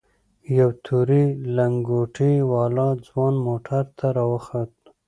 يو 0.57 0.69
تورې 0.85 1.23
لنگوټې 1.57 2.33
والا 2.51 2.89
ځوان 3.07 3.33
موټر 3.45 3.83
ته 3.97 4.07
راوخوت. 4.17 4.71